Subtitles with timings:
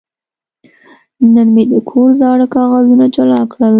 [1.33, 3.69] نن مې د کور زاړه کاغذونه جلا کړل.